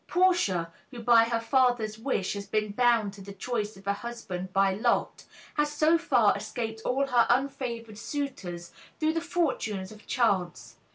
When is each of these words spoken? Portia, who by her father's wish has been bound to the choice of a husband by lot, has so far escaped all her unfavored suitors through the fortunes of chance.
Portia, 0.07 0.71
who 0.89 0.99
by 0.99 1.25
her 1.25 1.39
father's 1.39 1.99
wish 1.99 2.33
has 2.33 2.47
been 2.47 2.71
bound 2.71 3.13
to 3.13 3.21
the 3.21 3.31
choice 3.31 3.77
of 3.77 3.85
a 3.85 3.93
husband 3.93 4.51
by 4.51 4.73
lot, 4.73 5.25
has 5.53 5.71
so 5.71 5.95
far 5.95 6.35
escaped 6.35 6.81
all 6.83 7.05
her 7.05 7.27
unfavored 7.29 7.99
suitors 7.99 8.71
through 8.99 9.13
the 9.13 9.21
fortunes 9.21 9.91
of 9.91 10.07
chance. 10.07 10.77